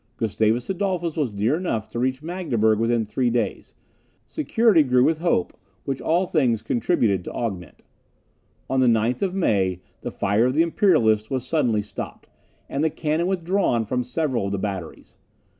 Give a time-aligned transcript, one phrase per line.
[0.17, 3.75] Gustavus Adolphus was near enough to reach Magdeburg within three days;
[4.25, 7.83] security grew with hope, which all things contributed to augment.
[8.67, 12.27] On the 9th of May, the fire of the Imperialists was suddenly stopped,
[12.67, 15.17] and the cannon withdrawn from several of the batteries.